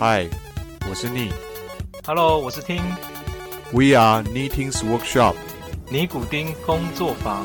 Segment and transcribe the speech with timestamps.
[0.00, 0.26] 嗨，
[0.88, 1.28] 我是逆。
[2.06, 2.80] Hello，我是听
[3.70, 5.34] We are Knitting's Workshop。
[5.90, 7.44] 尼古丁工作坊。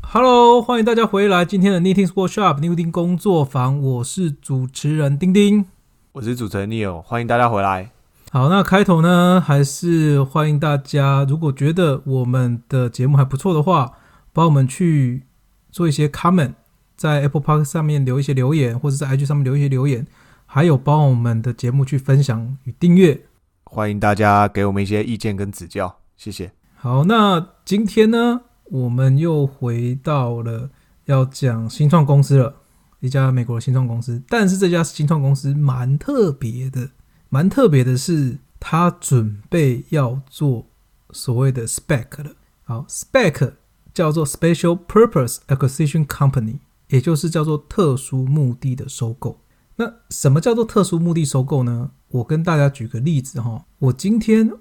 [0.00, 5.64] Hello，欢迎大家回来今天的 Knitting's Workshop 尼古丁工作坊，我是主持人丁丁。
[6.12, 7.90] 我是主持人 Neil，欢迎大家回来。
[8.30, 13.94] 好，那开头呢，还是欢迎大家，如果觉得我们的节目还不错的话，
[14.32, 15.24] 帮我们去
[15.72, 16.52] 做一些 comment，
[16.96, 20.06] 在 Apple Park 上面留一些留言，或者在 IG 上面留一些留言，
[20.52, 23.28] 还有帮我们的节目去分享与订阅。
[23.62, 26.50] 欢迎大家给我们一些意见跟指教，谢谢。
[26.74, 30.68] 好，那今天呢，我们又回到了
[31.04, 32.56] 要讲新创公司了，
[32.98, 34.20] 一家美国的新创公司。
[34.28, 36.90] 但是这家新创公司蛮特别的，
[37.28, 40.66] 蛮特别的是，它准备要做
[41.12, 42.32] 所谓的 spec 了。
[42.64, 43.52] 好，spec
[43.94, 49.38] 叫做 Special Purpose Acquisition Company，也就是叫做特殊目的的收购。
[49.80, 51.92] 那什么叫做特殊目的收购呢？
[52.08, 54.52] 我跟大家举个例子哈，我今天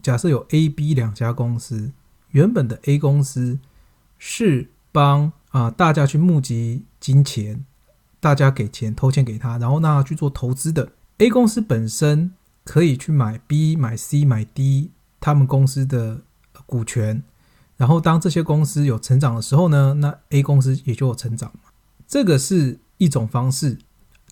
[0.00, 1.90] 假设有 A、B 两家公司，
[2.30, 3.58] 原本的 A 公司
[4.18, 7.64] 是帮啊、大家去募集金钱，
[8.20, 10.92] 大家给钱投钱给他，然后让他去做投资的。
[11.16, 12.30] A 公司本身
[12.62, 16.20] 可以去买 B、买 C、买 D 他们公司的
[16.66, 17.24] 股权，
[17.76, 21.70] 然后当这些公司有成长的时候呢，那 A 公司也就有成长嘛。
[22.06, 23.78] 这个是一种方式，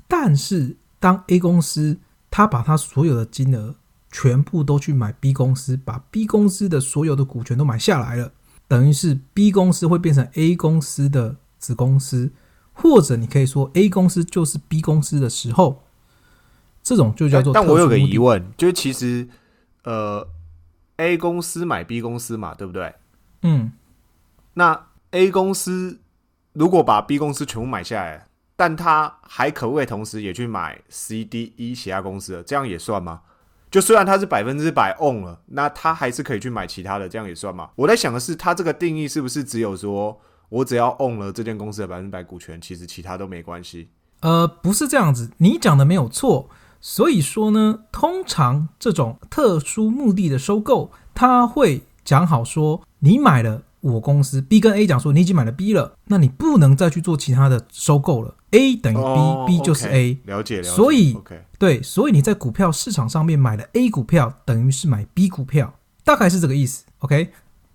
[0.09, 1.99] 但是当 A 公司
[2.31, 3.75] 他把他所有的金额
[4.11, 8.33] 全部都去买 B 公司，把 B 公司的所有的股权都买下来了，
[8.67, 12.31] 等于是 B 公司会变成 A 公司的子公司，
[12.73, 15.83] 或者你可以说 A 公司就是 B 公司的时候，
[16.83, 19.29] 这种就叫做但但我有个疑，问，就是其实
[19.85, 20.27] 呃
[20.97, 22.95] ，A 公司买 B 公司嘛，对不对？
[23.43, 23.73] 嗯，
[24.55, 25.99] 那 A 公司
[26.53, 32.43] 如果把 B 公司全部买下来，但他还可不可以同时也去买 C、D、E 其他公司的？
[32.43, 33.21] 这样也算吗？
[33.71, 37.69] 就虽然他是百分之百 on 了，那他还是可以去买其他的，这样也算吗？
[37.77, 40.19] 我在想的是，他这个定义是不是只有说
[40.49, 43.89] 我只要 on 了这间公司的百分之百股权，其实其他都没关系？
[44.21, 46.49] 呃，不是这样子，你讲的没有错。
[46.81, 58.35] 所以说呢，通常这种特殊目的的收购，他会讲好说，你买了我公司 B 跟 A 讲说你已经买了 B 了，那你不能再去做其他的收购了。
[58.51, 60.69] A 等于 B，B、哦就是 A，了解了解。
[60.69, 61.17] 所以
[61.59, 65.75] 对，所以你在股票市场上面买了 A 股票，等于是买 B 股票，
[66.05, 66.85] 大概是这个意思。
[66.99, 67.31] OK，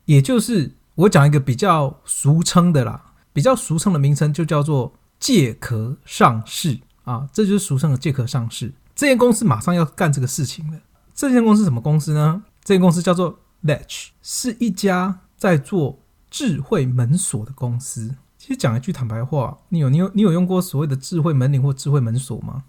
[0.05, 8.73] 也就是我讲一个比较俗称的啦，比较俗称的名称就叫做借壳上市啊，这就是俗称的借壳上市。
[8.95, 10.79] 这间公司马上要干这个事情了。
[11.13, 12.43] 这间公司什么公司呢？
[12.63, 15.99] 这间公司叫做 Latch，是一家在做
[16.31, 18.15] 智慧门锁的公司。
[18.37, 22.63] 其实讲一句坦白话，你有你有你有用过所谓的智慧门铃或智慧门锁吗？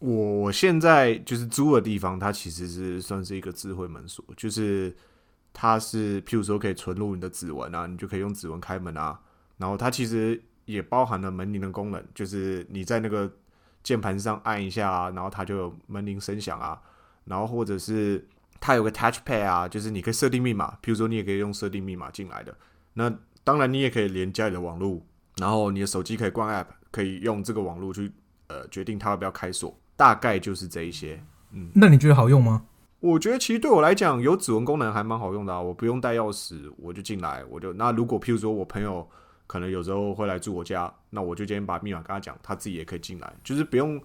[0.00, 4.94] 我我现在就是租的地方，它其实是算是一个智慧门锁，就是
[5.54, 9.18] 它是譬如说可以存入你的指纹啊，你就可以用指纹开门啊。
[9.56, 13.32] 然后它其实也包含了门铃的功能，就是你在那个
[13.82, 16.78] 键盘上按一下啊，然后它就有门铃声响啊。
[17.24, 18.28] 然后或者是
[18.60, 22.54] 它有个 Touch Pad 啊，就是你可以设定密码，譬如说你也可以用设定密码进来的。
[22.94, 23.12] 那
[23.44, 25.00] 当然你也可以连家里的网络，
[25.36, 28.10] 然后你的手机可以关 App，可以用这个网络去
[28.46, 29.76] 呃决定它要不要开锁。
[29.96, 31.22] 大概就是这一些。
[31.52, 32.64] 嗯那你觉得好用吗？
[32.98, 35.60] 我觉得其实对我来讲，有指纹功能还蛮好用的啊。
[35.60, 39.06] 我不用带钥匙，我就进来，我就那如果譬如说我朋友
[39.46, 44.00] 可能有时候会来住我家，那我就今天把密码跟他讲，他自己也可以进来，就是不用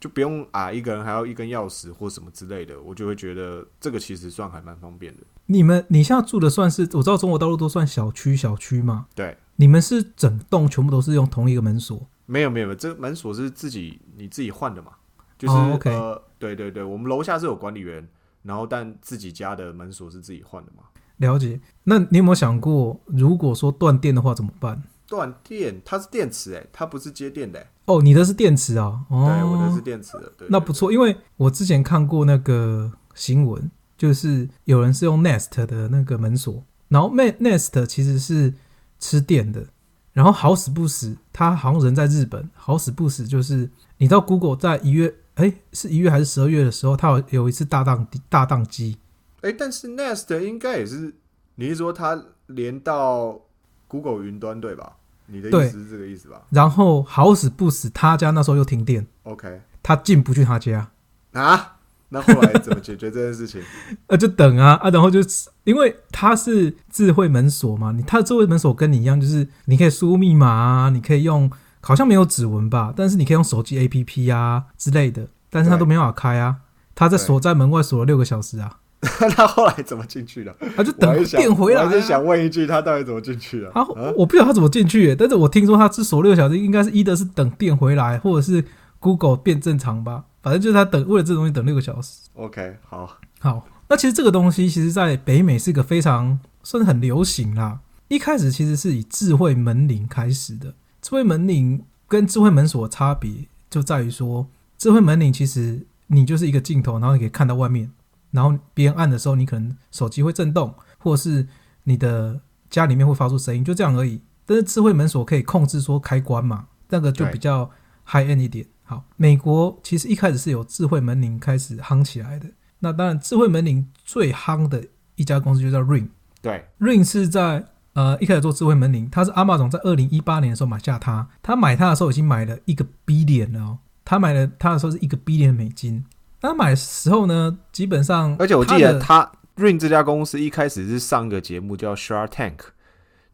[0.00, 5.22] 就不用啊一个人还要一根钥匙或什么之类的，我就会觉得这个其实算还蛮方便的。
[5.46, 9.06] 你们你现在住的算是我知道中国大陆都算小区小区嘛？
[9.14, 12.08] 对，你们是整栋全部都是用同一个门锁？
[12.26, 14.92] 没有没有，没有这门锁是自己你自己换的嘛，
[15.36, 18.08] 就是、哦，OK 呃对对对，我们楼下是有管理员，
[18.42, 20.84] 然后但自己家的门锁是自己换的嘛。
[21.16, 21.60] 了解。
[21.84, 24.82] 那你有没有想过，如果说断电的话怎么办？
[25.06, 27.66] 断电，它是电池诶，它不是接电的诶。
[27.90, 29.00] 哦，你的是电池啊？
[29.08, 30.32] 哦，对，我的是电池的。
[30.38, 38.54] 对，那不错，因为我之前看过那个新闻，就是有人是用 Nest 的那个门锁，然后 Nest 其实是
[39.00, 39.66] 吃电的，
[40.12, 48.98] 然后好死不死，他好像人在日本，好死不死就是你知道 Google 在一月，哎，是一月还是十二月的时候，它有有一次大宕大宕机，
[49.40, 51.14] 哎、但是 Nest 应该也是，
[51.56, 53.40] 你是说它连到
[53.88, 54.96] Google 云端对吧？
[55.30, 56.42] 你的意思是这个意思吧？
[56.50, 59.60] 然后好死不死，他家那时候又停电，？OK。
[59.82, 60.90] 他进不去他家，
[61.32, 61.76] 啊，
[62.10, 63.62] 那后来怎么解决这件事情？
[64.08, 64.74] 呃，就等啊。
[64.74, 71.50] 啊，然后就是因为他是智慧门锁嘛，你它的智慧门锁跟你一样，就是你可以输入密码啊，你可以用，
[71.80, 75.28] 好像没有指纹吧，但是你可以用手机 APP 啊之类的。
[75.48, 76.56] 但是他都没办法开啊，
[76.94, 78.79] 他在锁在门外锁了六个小时啊，
[79.34, 80.54] 他后来怎么进去的？
[80.76, 81.84] 他就等电回来、啊。
[81.84, 83.70] 我还是想问一句，他到底怎么进去的？
[83.72, 88.62] 他啊我不知道他怎么进去耶，但是我听说他是锁六个小时，应该是一的是等电回来，或者是
[88.98, 92.28] Google 变正常吧，反正就是他等为了这东西等六个小时。
[92.34, 97.80] OK，好，好，那其实这个东西，其实在北美是一个非常算是很流行啦。
[98.08, 104.46] 一开始其实是以智慧门铃开始的，智慧门铃跟智慧门锁差别就在于说，
[104.76, 107.90] 智慧门铃其实你就是一个镜头，然后你可以看到外面，
[108.30, 111.46] 然后别人按的时候，你可能手机会震动，或者是
[111.84, 114.20] 你的家里面会发出声音，就这样而已。
[114.46, 117.70] 但是智慧门锁可以控制说开关嘛，那个就比较
[118.04, 118.66] high end 一点。
[118.82, 122.48] 好，美国其实一开始是有智慧门铃开始夯起来的。
[122.80, 124.84] 那当然，智慧门铃最夯的
[125.14, 126.08] 一家公司就叫 Ring。
[126.42, 131.28] 对 Ring 是在呃一开始做智慧门铃，它是阿玛总在二零一八年的时候买下它。
[131.42, 136.04] 他买它的时候已经买了一个 billion 了哦，他买了它的时候是一个 billion 美金。
[136.42, 142.58] 那他买时候呢，基本上而且我记得他 Ring 这家公司一开始是上个节目叫 Shark Tank，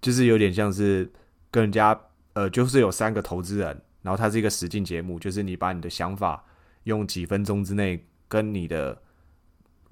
[0.01, 1.13] 就是有点像是
[1.51, 1.99] 跟人家
[2.33, 6.45] 呃，就是有三个投资人，然后它是一个实境节目，就是你把你的想法
[6.85, 9.01] 用几分钟之内跟你的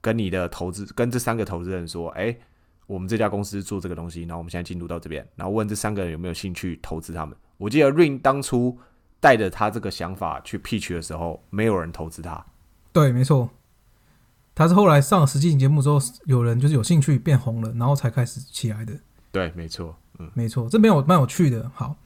[0.01, 2.37] 跟你的投资跟这三个投资人说，哎、
[2.87, 7.37] 我们这家公司做这个东西，然后我们现在进入到这边，然后问这三个人有没有兴趣投资他们。
[7.59, 8.77] 我记得 Ring 当初
[9.21, 12.45] 带着他这个想法去 pitch 的时候，没有人投资他。
[12.95, 13.51] 对，没错，
[14.55, 18.95] 他是后来上了实境节目之后，有人就是有兴趣变红了，然后才开始起来的。
[19.33, 21.69] 对，没错，嗯，没错，这边有蛮有趣的。
[21.75, 21.97] 好，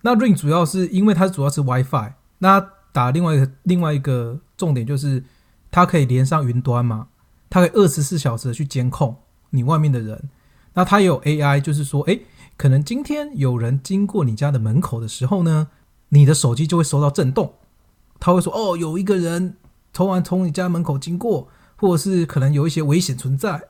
[0.00, 5.22] 那 Ring 主要是因为它主要是 WiFi，那打另外一个另外一个重点就是
[5.70, 7.08] 它可以连上云端嘛，
[7.50, 9.14] 它可以二十四小时的去监控
[9.50, 10.30] 你外面的人。
[10.72, 12.22] 那它也有 AI，就是说，诶，
[12.56, 15.68] 可能今天有人经过你家的门口的时候呢，
[16.08, 17.52] 你的手机就会收到震动，
[18.18, 19.56] 他会说，哦，有一个人
[19.92, 23.62] 突然从你家门口经过，或者是可能有一些危险存在，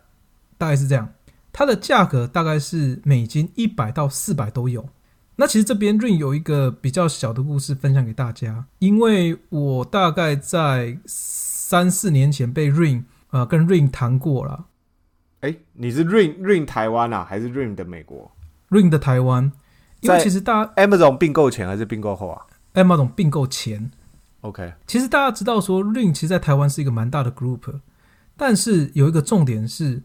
[0.56, 1.12] 大概是这样。
[1.52, 4.88] 它的价格大概是美金一百到四百都有。
[5.36, 14.66] 那其实这边 Ring 有一个比较小的故事分享给大家，因为我大概在三四年前被 Ring 呃跟 Ring 谈过了
[15.40, 18.30] 哎、你是 Ring Ring 台湾啊，还是 Ring 的美国
[18.70, 19.50] ，Ring 的台湾，
[20.00, 23.90] 因为在其实大家？Amazon 并购前还是并购后啊 Amazon 并购前，
[24.42, 27.80] ？OK，其实大家知道说 Ring 其实在台湾是一个蛮大的 group，
[28.36, 30.02] 但是有一个重点是，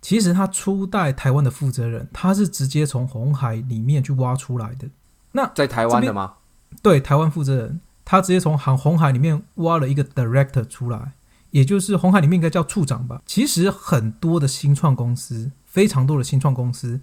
[0.00, 4.88] 其实他初代台湾的负责人，他是直接从红海里面去挖出来的。
[5.32, 6.34] 那在台湾的吗？
[6.82, 11.12] 对，台湾负责人，他直接从航红海里面挖了一个 director 出来，
[11.50, 13.22] 也就是红海里面应该叫处长吧。
[13.26, 17.00] 其实很多的新创公司，非常多的新创公司，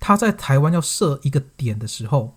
[0.00, 2.36] 他在台湾要设一个点的时候，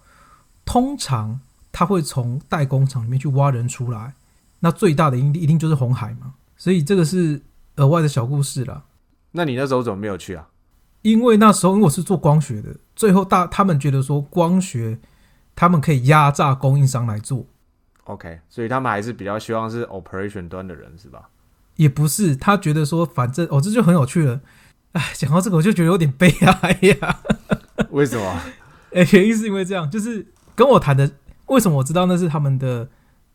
[0.66, 1.40] 通常
[1.78, 4.16] 他会从代工厂里面去挖人出来，
[4.62, 6.34] 那最大的一定一定就是红海嘛。
[6.56, 7.40] 所以这个是
[7.76, 8.84] 额外的小故事啦。
[9.34, 10.48] 那你那时候怎么没有去啊？
[11.04, 14.98] 因为那时候因为我是做光学的，最后大他们觉得说光学
[15.56, 17.46] 他们可以压榨供应商来做。
[18.06, 21.30] OK，所以他们还是比较希望是 operation 端的人是吧？
[21.76, 24.42] 也不是，他觉得说，反正哦，这就很有趣了。
[24.94, 27.20] 哎，讲到这个，我就觉得有点悲哀呀。
[27.92, 28.42] 为什么？
[28.94, 30.26] 哎，原因是因为这样，就是
[30.56, 31.12] 跟我谈的，
[31.48, 32.88] 为什么我知道那是他们的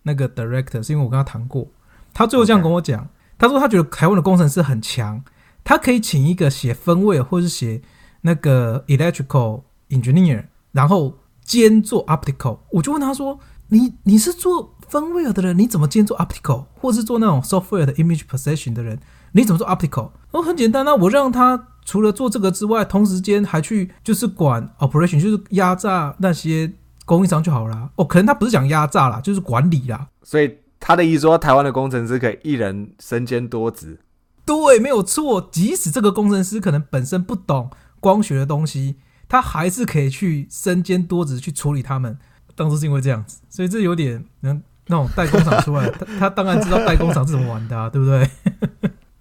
[0.05, 1.67] 那个 director，是因为我跟他谈过，
[2.15, 5.23] 他最后这样跟我讲他说他觉得台湾的工程师很强，
[5.65, 7.83] 他可以请一个写分位或是写
[8.21, 12.59] 那个 electrical engineer，然后兼做 optical。
[12.71, 13.39] 我就问他说，
[13.69, 19.01] 你你是做分位的人，你怎么兼做 optical，或是做那种 software 的 image processing 的人，
[19.33, 20.11] 你怎么做 optical？
[20.31, 26.73] 哦，很简单啊，我让他除了做这个之外，同时间还去就是管 operation，就是压榨那些
[27.13, 27.91] 供应商就好啦。
[27.97, 30.09] 哦，可能他不是讲压榨啦，就是管理啦。
[30.23, 33.99] 所以他的意思说，台湾的工程师可以一人身兼多职。
[34.47, 35.51] 对，没有错。
[35.53, 38.97] 即使这个工程师可能本身不懂光学的东西，
[39.29, 42.19] 他还是可以去身兼多职去处理他们。
[42.55, 48.31] 当初是因为这样子，所以这有点能那种代工厂出来，他他当然知道代工厂是怎么玩的、啊，对不对？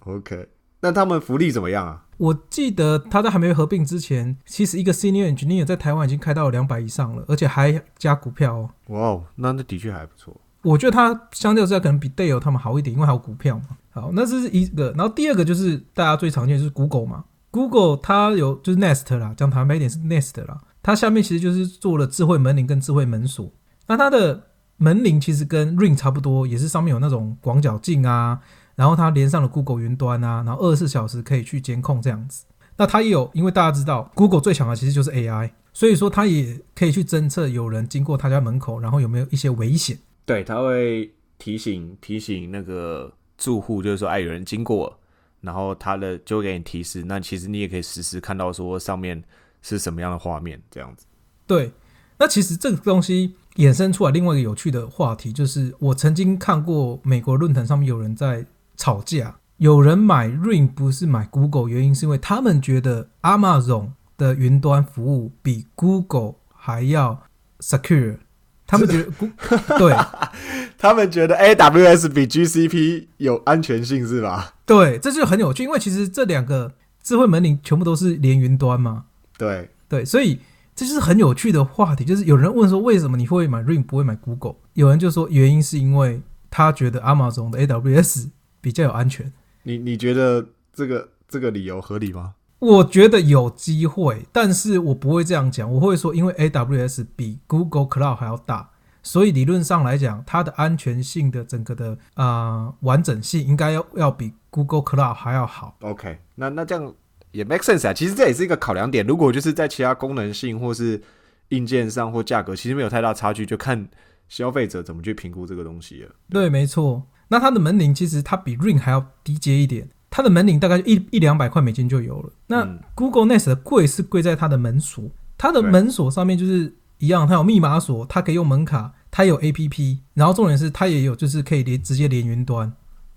[0.00, 0.48] OK，
[0.82, 2.04] 那他们福利怎么样啊？
[2.18, 8.70] 我记得他在还没合并之前，其实一个 senior engineer 在台湾已经开到了两百以上了，而且还加股票哦。
[8.88, 10.36] 哇哦，那那的确还不错。
[10.62, 13.76] 我觉得它相较之下可能比 Dale 他们好一点，因为还有股票嘛。
[13.90, 23.50] 好，那这是一个，然后第二个就是大家最常见的就是 Google 嘛，Google 它有就是 Nest 啦，讲坦白一点是 Nest 啦，它下面其实就是做了智慧门铃跟智慧门锁。
[23.88, 28.38] 那它的门铃其实跟 Ring 差不多，也是上面有那种广角镜啊，
[28.74, 32.44] 然后它连上了 Google 云端啊，然后二十四小时可以去监控这样子。
[32.76, 39.98] 那它也有，因为大家知道 Google 最强的其实就是 AI，所以说它也可以去侦测有人经过他家门口，然后有没有一些危险。
[40.24, 44.98] 对，他会提醒提醒那个住户，就是说，哎，有人经过，
[45.40, 47.04] 然后他的就会给你提示。
[47.04, 49.22] 那其实你也可以实时看到说上面
[49.60, 51.04] 是什么样的画面，这样子。
[51.46, 51.70] 对，
[52.18, 67.22] 那其实这个东西衍生出来另外一个有趣的话题，就是我曾经看过美国论坛上面有人在吵架，有人买 Ring 不是买 Google，原因是因为他们觉得 Amazon 的云端服务比 Google 还要
[67.60, 68.18] secure，
[68.66, 69.10] 他们觉得
[69.78, 69.96] 对
[70.78, 74.54] 他们觉得 AWS 比 GCP 有安全性是吧？
[74.66, 79.04] 对，这就很有趣，因为其实这两个智慧门铃全部都是连云端嘛，
[79.38, 80.40] 对，对，所以
[80.74, 82.04] 这就是很有趣的话题。
[82.04, 84.56] 就是有人问说，为什么你会买 Ring 不会买 Google？
[84.74, 88.28] 有人就说原因是因为他觉得 Amazon 的 AWS
[88.62, 89.30] 比较有安全。
[89.64, 92.36] 你你觉得这个这个理由合理吗？
[92.58, 98.70] 我觉得有机会，但是我不会这样讲，我会说，因为 AWS 比 Google Cloud 还要大，
[99.02, 105.76] 所以理论上来讲，它的安全性的整个的啊、呃完整性应该要要比 Google Cloud 还要好。
[105.80, 106.94] OK，那那这样
[107.32, 107.92] 也 make sense 啊。
[107.92, 109.04] 其实这也是一个考量点。
[109.04, 111.02] 如果就是在其他功能性或是
[111.48, 113.88] 硬件上或价格，其实没有太大差距，就看
[114.28, 116.14] 消费者怎么去评估这个东西了。
[116.30, 117.02] 对，没错。
[117.32, 122.30] 那它的门铃其实它比 Ring 还要低阶一点，它的门铃大概一一两百块美金就有了。
[122.46, 132.70] 那嗯 Google Nest 的贵是贵在它的门锁，它的门锁上面就是一样，它有密码锁，它可以用门卡，它有 APP，然后重点是它也有就是可以连直接连云端。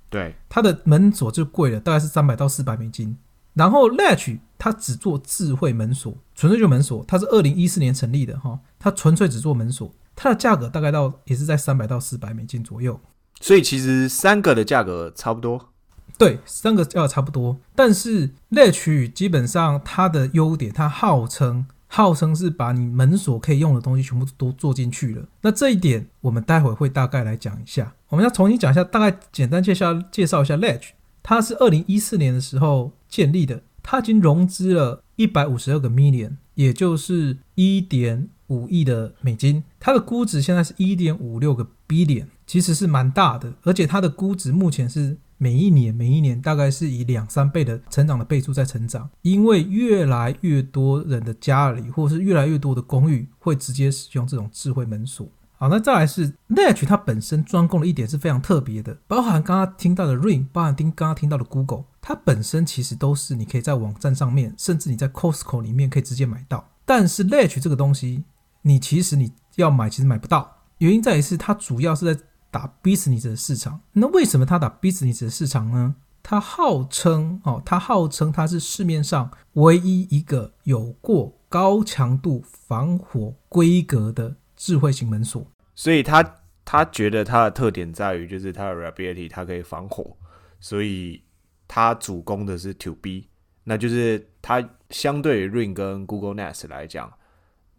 [0.09, 3.17] 对，它的门锁就贵了，大概是三百到四百美金。
[3.53, 12.97] 然后 Latch 它只做智慧门锁，纯粹就门锁，它是二零一四年成立的哈，它纯粹只做门锁，它的价格大概到也是在三百到四百美金左右。
[13.45, 15.69] 所以其实三个的价格差不多。
[16.17, 25.27] 对，三个价格差不多，但是 Latch 基本上它的优点，它号称号称是把你门锁可以用的东西全部都做进去了。
[25.41, 27.93] 那这一点我们待会会大概来讲一下。
[28.09, 30.87] 我们要重新讲一下，大概简单介绍介绍一下 Latch。
[31.21, 39.63] 它是二零一四年的时候建立的，它已经融资了一百五十二个 million，也就是一点五亿的美金。
[39.79, 55.27] 它的估值现在是一点五六个 billion，其实是蛮大的，而且它的估值目前是每一年每一年大概是以两三倍的成长的倍数在成长，因为越来越多人的家里或是越来越多的公寓会直接使用这种智慧门锁。
[55.57, 66.71] 好，那再来是 Latch，它本身专攻的一点是非常特别的，包含刚刚听到的 Ring，包含听刚刚听到的 Google，它本身其实都是你可以在网站上面，甚至你在 Costco 里面可以直接买到。
[66.85, 68.25] 但是 Latch 这个东西，
[68.63, 73.81] 你其实你要买，其实买不到，原因在于是它主要是在打 business 的市场。
[73.93, 75.95] 那为什么它打 business 的市场呢？
[76.23, 85.45] 它号称哦，它号称它是市面上唯一一个有过高强度防火规格的智慧型门锁。
[85.75, 90.17] 所以他他觉得它的特点在于就是它的 reliability，它可以防火，
[90.59, 91.21] 所以
[91.67, 93.29] 它主攻的是 To B，
[93.63, 97.13] 那就是它相对于 Ring 跟 Google Nest 来讲，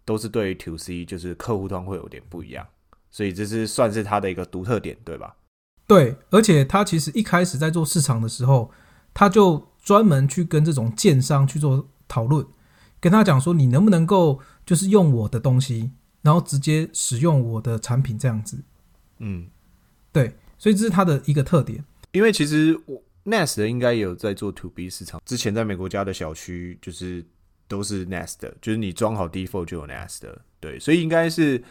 [0.05, 2.65] 都是对于 To C 就是客户端会有点不一样，
[3.11, 5.37] 所以这是算是它的一个独特点，对吧？
[5.87, 8.71] 对，而且他其实一开始在做市场的时候，
[9.15, 12.45] 他就专门去跟这种建商去做讨论，
[12.99, 18.65] 跟他讲说，你能不能够就是用我的东西，然后直接使用我的产品这样子。
[19.19, 19.47] 嗯，
[20.11, 21.85] 对，所以这是他的一个特点。
[22.11, 27.25] 因为其实我 Nest 应该也有在做 To B 市场，之前在美国家的小区就是
[27.69, 31.63] 都是 Nest 的，就是你装好 default 就有 Nest 的，对，所以应该是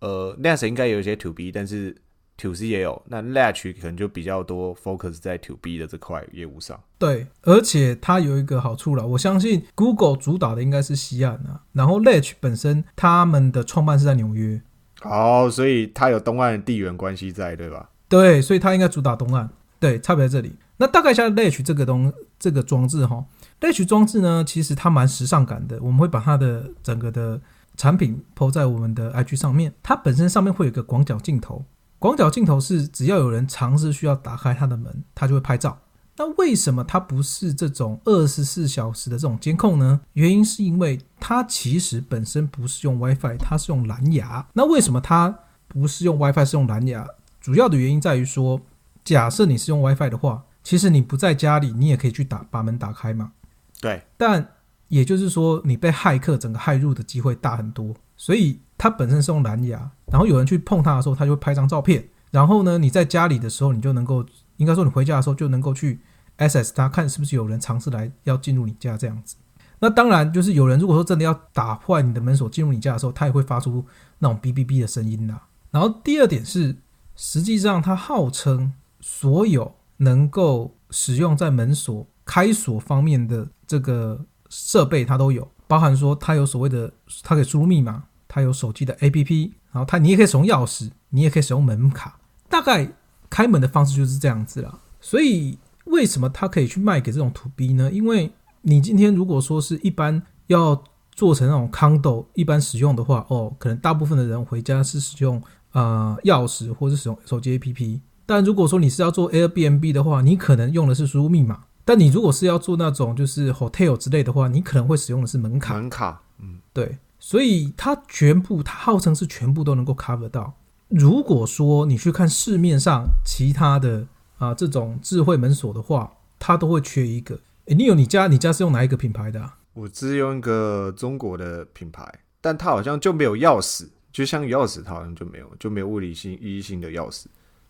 [0.00, 1.96] 呃 Nest 应该有一些 To B，但是
[2.38, 6.80] To C 也有，那 Latch 可能就比较多 focus 在 To B 的这块业务上。
[6.98, 14.60] 对，而且它有一个好处了，我相信 Google 主导的应该是西岸啊，然后 Latch 本身他们的创办是在纽约，
[15.00, 17.90] 好，所以它有东岸的地缘关系在，对吧？
[18.08, 19.50] 对，所以它应该主打东岸。
[19.78, 20.56] 对，差别在这里。
[20.76, 23.24] 那大概像 Latch 这个东这个装置哈
[23.60, 25.78] ，Latch 装置呢，其实它蛮时尚感的。
[25.80, 27.40] 我们会把它的整个的
[27.80, 29.72] 产品抛在我们的 IG 上面。
[29.82, 31.64] 它本身上面会有一个广角镜头，
[31.98, 35.78] 广角镜头是只要有人尝试需要打开它的门，它就会拍照。
[36.18, 40.02] 那为什么它不是这种二十四小时的这种监控呢？
[40.12, 44.46] 原因是因为它其实本身不是用 WiFi，它是用蓝牙。
[44.52, 45.34] 那为什么它
[45.66, 47.06] 不是用 WiFi，是用蓝牙？
[47.40, 48.60] 主要的原因在于说，
[49.02, 53.32] 假设你是用 WiFi 的话，其实你不在家里，你也可以去打把门打开嘛。
[53.80, 54.46] 对，但
[54.90, 57.94] 也就是说，你被骇客整个骇入的机会大很多。
[58.16, 62.06] 所以它本身是用蓝牙，然后有人去碰它的时候，它就会拍张照片。
[62.30, 64.22] 然后呢，你在家里的时候，你就能够，
[64.58, 66.00] 应该说你回家的时候就能够去
[66.36, 69.36] access 它，看是不是有人尝试来要进入你家这样子。
[69.78, 73.82] 那当然，就是有人如果说真的要打坏你的门锁进入你家的时候，它也会发出
[74.18, 75.44] 那种哔哔哔的声音啦。
[75.70, 76.76] 然后第二点是
[77.16, 86.92] 实际上它号称所有能够使用在门锁开锁方面的这个设备，它都有，包含说它有所谓的，
[87.22, 92.92] 它可以输入密码，它有手机的 APP，然后它你也可以使用钥匙，你也可以使用门卡，大概
[93.30, 94.78] 开门的方式就是这样子啦。
[95.00, 97.90] 所以为什么它可以去卖给这种土 B 呢？
[97.90, 98.30] 因为
[98.62, 105.40] 你今天如果说是一般要做成那种 condo 一般使用的话，哦，可能大部分的人回家是使用
[105.72, 108.00] 呃钥匙或者使用手机 APP。
[108.26, 111.64] 但如果说你是要做 Airbnb 的话，你可能用的是输入密码。
[111.84, 115.74] 但你如果是要做那种就是 hotel 之类的话，你可能会使用的是门卡。
[115.74, 120.54] 门卡，嗯，对，所以它全部它号称是全部都能够 cover 到。
[120.88, 124.06] 如果说你去看市面上其他的
[124.38, 127.38] 啊这种智慧门锁的话，它都会缺一个。
[127.66, 129.56] 诶，你有你家你家是用哪一个品牌的、啊？
[129.72, 132.04] 我只用一个中国的品牌，
[132.40, 137.26] 但它好像就没有钥匙，就像钥匙，它好像就没有，就没有物理性意义性的钥匙。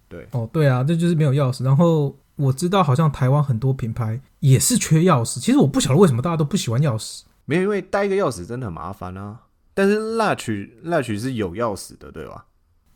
[0.08, 1.62] 对，哦，对啊，这就是没有钥匙。
[1.62, 5.38] 然后我知道好像台湾很多品牌也是缺钥匙。
[5.40, 7.22] 其实我不晓得为什么大家都不喜欢钥匙。
[7.44, 9.40] 没有，因为带一个钥匙真的很麻烦啊。
[9.74, 12.46] 但是 Latch Latch 是有钥匙的，对吧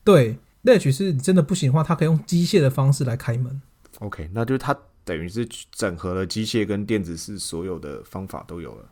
[0.02, 3.62] 对，Latch 是你真的不行的话，它可以用机械的方式来开门。
[4.00, 8.84] ？OK，那就是它等于是整合了机械跟电子式所有的方法都有了。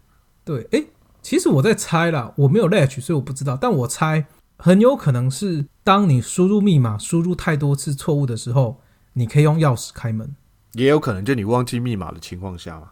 [0.45, 0.87] 对，诶，
[1.21, 3.57] 其实我在猜啦，我没有 Latch，所以我不知道。
[3.61, 8.81] 但我猜很有可能是当你输入密码输入太多次错误的时候，
[9.15, 10.35] 你可以用钥匙开门。
[10.75, 12.91] 也有可能就你忘记密码的情况下嘛。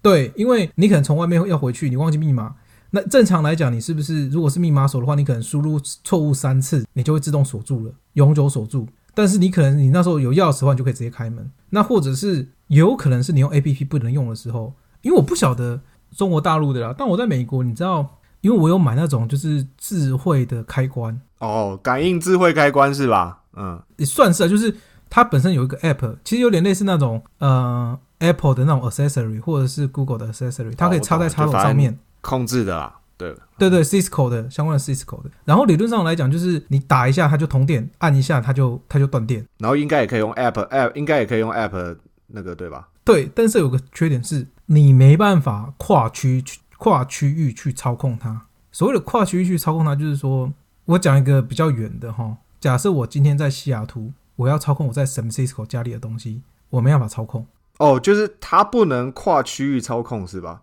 [0.00, 2.54] 对，因为你可能从外面要回去，你忘记密码。
[2.90, 8.86] 那正常来讲，你是不是如果是密码锁的话，你可能输入错误三次，你就会自动锁住了，永久锁住。
[9.14, 11.50] 但是你可能你那时候有钥匙的话，你就可以直接开门。
[11.70, 15.80] 那或者是有可能是你用 A P P 不能用的时候，因为我不晓得
[16.16, 23.42] 中国大陆的啦，但我在美国，你知道，因为我有买那种就是智慧的开关，哦，感应智慧开关是吧？
[23.54, 24.74] 嗯，也算是啊，就是
[25.10, 31.98] 它本身有一个 App，其实有点类似那种呃 Apple 的那种 accessory 或者是 Google 的 accessory，它可以插在插头上面。
[32.20, 32.94] 控制的啦。
[33.16, 39.44] 对，对对，Cisco 的相关的 Cisco 的，然后理论上来讲，就是你打一下它就通电，按一下它就它就断电。
[39.58, 41.96] 然后应该也可以用 App App，应该也可以用 App
[42.28, 42.88] 那个对吧？
[43.02, 46.44] 对，但是有个缺点是，你没办法跨区
[46.76, 48.42] 跨区域去操控它。
[48.70, 50.52] 所谓的跨区域去操控它，就是说
[50.84, 57.44] 我讲一个比较远的哈，假设我今天在西雅图，我要操控我在 San Francisco 家里的东西，我没办法操控。
[57.78, 60.62] 哦，就是它不能跨区域操控是吧？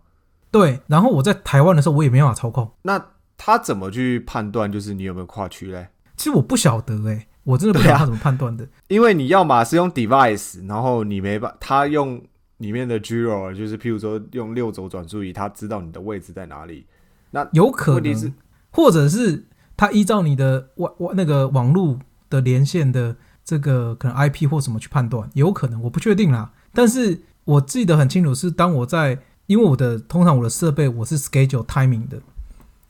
[0.49, 2.71] 对，然后我在台湾的时候，我也没办法操控。
[2.83, 3.07] 那
[3.37, 5.89] 他怎么去判断就是你有没有跨区嘞？
[6.15, 8.65] 其实我不晓得诶、我真的不知道他怎么判断的。
[8.87, 12.21] 因为你要么是用 device，然后你没办，他用
[12.59, 16.85] 里面的 gyro，就是譬如说用六轴转速仪，他知道你的位置在哪里。
[17.31, 18.33] 那有可能
[18.71, 26.51] 或者是他依照你的网网那个网络的连线的这个可能 IP 或什么去判断，有可能我不确定啦。
[26.73, 32.19] 但是我记得很清楚，是当我在因为我的通常我的设备我是 schedule timing 的，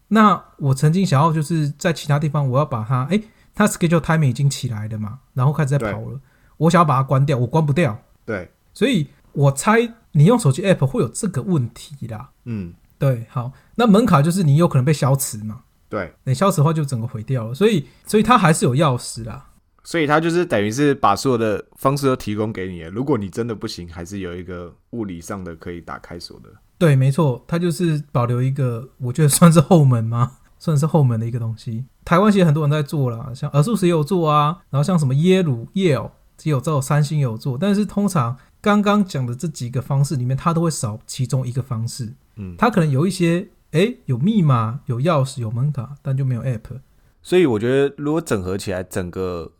[0.07, 3.21] 那我曾经想要就是在其他地方我要把它，诶，
[3.53, 6.19] 它 schedule timing 已经起来了嘛，然后开始在跑了，
[6.57, 12.29] 我想要把它关掉，我关不掉，对，所以我猜你用手机 app 会有这个问题啦。
[12.45, 19.47] 嗯，对，好，那门卡就是你有可能被消磁嘛，对，你消磁的话就整个毁掉了，所以所以它还是有钥匙啦。
[19.85, 22.89] 所以他就是等于是把所有的方式都提供给你了。
[22.89, 26.49] 如果你真的不行，还是有一个物理上的可以打开锁的。
[26.77, 30.33] 对，没错，它就是保留一个，我觉得算是后门吗？
[30.59, 31.85] 算是后门的一个东西。
[32.03, 36.11] 台湾其实很多人在做啦，像耳素斯也有做啊，然后像什么耶鲁、耶尔
[36.43, 42.13] 也有做，三星也有做，但是通常刚刚讲的这几个方式里面，它都会少其中一个方式。
[42.37, 46.79] 嗯，它可能有一些，诶，有密码、有钥匙、有门卡，但就没有 app。
[47.21, 49.51] 所以我觉得如果整合起来，整个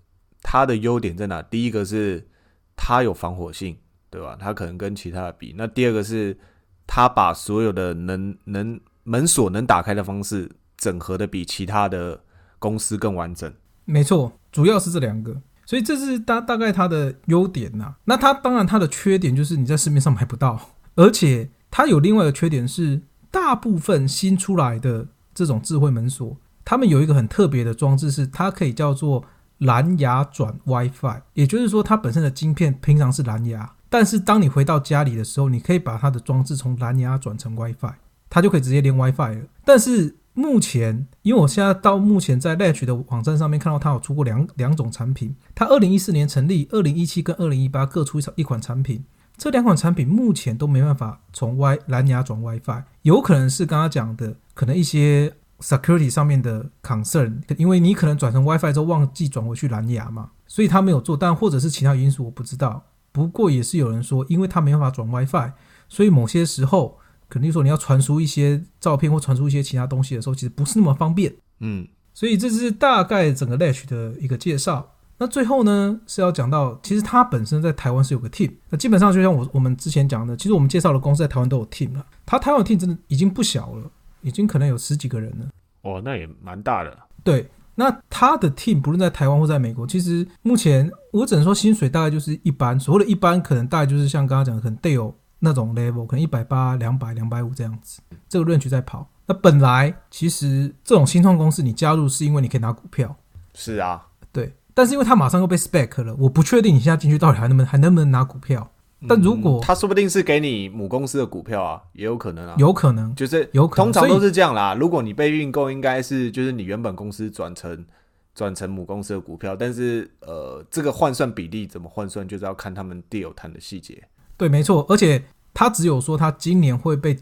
[0.47, 1.41] 它的优点在哪？
[1.41, 2.27] 第一个是
[2.75, 3.75] 它有防火性，
[4.11, 4.37] 对吧？
[4.39, 5.55] 它可能跟其他的比。
[5.57, 6.37] 那第二个是
[6.85, 12.21] 它把所有的能能门锁能打开的方式整合的比其他的
[12.59, 13.51] 公司更完整。
[13.85, 29.25] 没错，主要是这两个，所以这是大大概它的优点呐、那它当然它的缺点就是你在市面上买不到，而且它有另外一个缺点是，大部分新出来的这种智慧门锁，它们有一个很特别的装置，是它可以叫做
[29.59, 37.93] 蓝牙转 WiFi，也就是说它本身的晶片平常是蓝牙，但是当你回到家里的时候，你可以把它的装置从蓝牙转成 WiFi，
[38.29, 39.41] 它就可以直接连 WiFi 了。
[39.63, 49.05] 但是目前，因为我现在到目前在 Latch 的网站上面看到它有出过两两种产品，它二零一四年成立，二零一七跟二零一八各出一一款产品，
[49.37, 62.83] 这两款产品目前都没办法从 Wi 蓝牙转 WiFi，有可能是刚刚讲的，可能一些 security 上面的 concern，因为你可能转成 WiFi 之后忘记转回去蓝牙嘛，所以他没有做，但或者是其他因素我不知道。
[63.11, 65.51] 不过也是有人说，因为他没办法转 WiFi，
[65.87, 66.97] 所以某些时候
[67.29, 71.33] 肯定说你要传输一些照片或传输一些其他东西的时候，其实不是那么方便。
[71.59, 74.91] 嗯，所以这是大概整个 Latch 的一个介绍。
[75.17, 78.51] 那最后呢是要讲到，其实它本身在台湾是有个 team。
[78.69, 82.05] 那基本上就像我我们之前讲的，其实我们介绍的公司在台湾都有 team 了。
[82.25, 83.89] 它台湾 team 真的已经不小了，
[84.25, 85.45] 已经可能有十几个人了。
[85.83, 86.97] 哦，那也蛮大的。
[87.23, 99.07] 对，那他的 team 不论在台湾或在美国，其实目前我只能说薪水大概就是一般，所谓的一般可能大概就是像刚刚讲的，可能 d 有那种 level，可能一百八、两百、两百五这样子，这个 range 在跑。
[99.27, 103.15] 那本来其实这种新创公司你加入是因为你可以拿股票，
[103.53, 104.53] 是啊，对。
[104.73, 108.69] 但是因为他马上又被 spec 了，我不确定你现在进去到底还能不能还能不能拿股票。
[109.07, 114.73] 但如果他说不定是给你母公司的股票啊，也有可能啊，有可能就是有可能，通常都是这样啦。
[114.73, 117.85] 如果你被并购，应该是就是你原本公司转成
[118.33, 124.03] 转成母公司的股票，但是呃，这个换算比例怎么换算，就是要看他们 deal 谈的细节。
[124.37, 127.17] 对，没错，而且他只有说他今年会被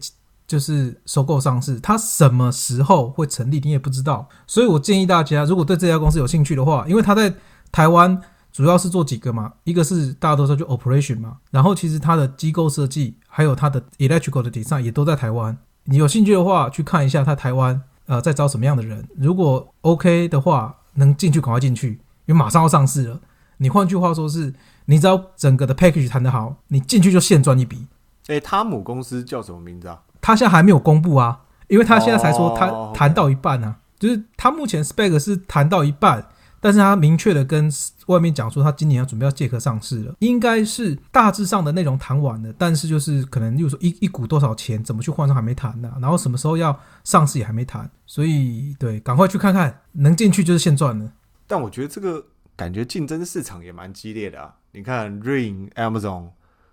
[0.46, 4.28] 就是收购上市，他什么时候会成立，你也不知道。
[4.46, 7.34] 所以我建议大家，如果对这家公司有兴趣的话，因为他在
[7.70, 8.20] 台湾。
[8.54, 15.58] 主要是做几个嘛，一个是大家都知道就 operation 嘛，然后其实它的机构设计还有它的 electrical 的 design 也都在台湾。
[15.86, 19.04] 你有兴趣的话，去看一下它台湾呃在招什么样的人。
[19.16, 23.20] 如果 OK 的话，能进去赶快进去，因为马上要上市了。
[23.56, 27.88] 你换句话说是，你只要整个的 package 谈得好，你进去就现赚一笔。
[28.28, 30.00] 诶，他母公司叫什么名字啊？
[30.20, 36.28] 他现在还没有公布啊，因为他现在才说他谈到一半呢，就是他目前 spec 是谈到一半。
[36.64, 37.70] 但是他明确的跟
[38.06, 46.74] 外面讲说，他今年要准备要借壳上市了，应该是大致上的内容谈完了，但是就是可能，例如说一一股多少钱，怎么去换算还没谈呢，然后什么时候要
[47.04, 51.12] 上市也还没谈，所以对，赶快去看看，能进去就是现赚了。
[51.46, 52.24] 但我觉得这个
[52.56, 56.30] 感觉竞争市场也蛮激烈的啊，你看 Ring、Amazon、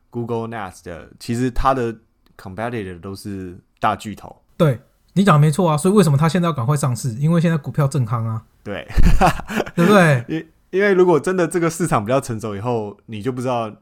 [0.10, 0.86] Google、Nest，
[1.20, 1.94] 其实它的
[2.38, 4.42] competitor 都是大巨头。
[4.56, 4.80] 对
[5.12, 7.10] 你讲的没错啊，所以为什么他现在要赶快上市？
[7.16, 8.46] 因为现在股票正康啊。
[8.64, 8.88] 对，
[9.76, 10.24] 对不对？
[10.28, 13.74] 因因为如果真的这个市场比较成熟以后，你就不知道，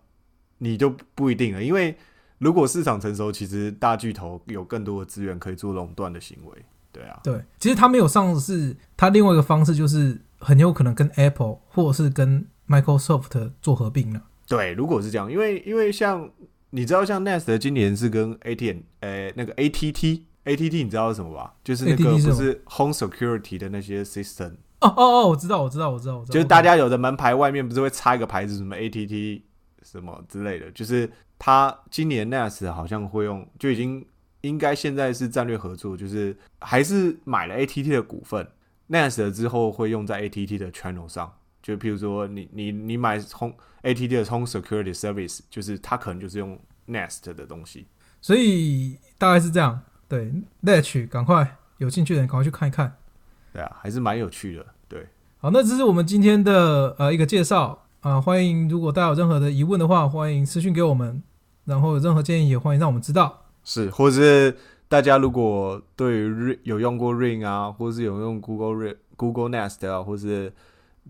[0.59, 1.63] 你就不一定了。
[1.63, 1.95] 因为
[2.39, 6.65] 如果市场成熟，其实大巨头有更多的资源可以做垄断的行为。
[6.91, 14.23] 对啊，对，其实他没有上市，他另外一个方式就是很有可能跟 Apple 或者是跟 Microsoft 做合并了。
[14.47, 16.27] 对，如果是这样，因为因为像
[16.71, 21.53] 你知道，像 Nest 今年是跟 ATN 呃那个 ATT ATT 你知道是什么吧？
[21.63, 24.53] 就是那个不是 Home Security 的那些 System。
[24.81, 26.33] 哦哦哦，我知道，我知道，我知道，我知道。
[26.33, 29.41] 就是大家有的门牌外面不是会插一个牌子，什么 ATT
[29.83, 30.71] 什么之类的。
[30.71, 34.05] 就是他今年 NAS 好像会用，就已经
[34.41, 38.47] 应该现在是战略合作，就是还是买了 ATT 的股份
[38.89, 41.33] ，NAS 之后会用在 ATT 的 channel 上。
[41.61, 47.85] 就譬如说，你你你买 Home ATT 的 Home Security Service，就是它可能就是用 Nest 的东西。
[48.21, 49.81] 所以大概是这样。
[50.07, 50.31] 对
[50.63, 52.95] ，Latch，赶快有兴趣的人赶快去看一看。
[53.51, 54.65] 对啊，还是蛮有趣的。
[54.87, 55.07] 对，
[55.37, 58.19] 好，那这是我们今天的呃一个介绍啊。
[58.21, 61.21] 欢迎，如果大家有任何的疑问的话，欢迎私信给我们。
[61.65, 63.45] 然后有任何建议，也欢迎让我们知道。
[63.63, 64.55] 是，或者是
[64.87, 70.51] 大家如果对 Ring 有用过 Ring 啊，或者是有用 Google Ring、Google Nest 啊，或是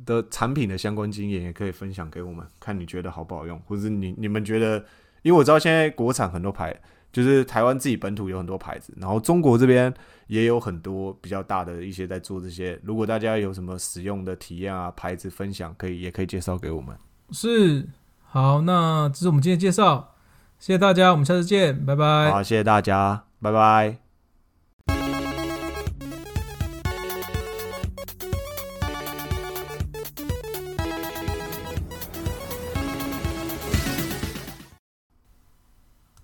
[0.06, 4.84] 的产品的相关经验，也可以分享给我们，看你觉得好不好用，或者是你你们觉得，
[5.22, 6.78] 因为我知道现在国产很多牌。
[7.12, 9.94] 就是台湾自己本土有很多牌子，然后中国这边
[10.28, 12.80] 也有很多比较大的一些在做这些。
[12.84, 16.96] 如果大家有什么使用的体验啊，牌子分享可以，也可以介绍给我们。
[17.32, 17.88] 是，
[18.24, 20.16] 好，那这是我们今天介绍，
[20.60, 22.32] 谢谢大家，我们下次见，拜拜。
[22.32, 24.09] 好，谢谢大家，拜拜。